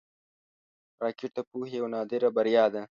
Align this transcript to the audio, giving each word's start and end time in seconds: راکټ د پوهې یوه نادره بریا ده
راکټ 1.03 1.31
د 1.37 1.39
پوهې 1.49 1.75
یوه 1.79 1.89
نادره 1.93 2.29
بریا 2.35 2.65
ده 2.73 2.79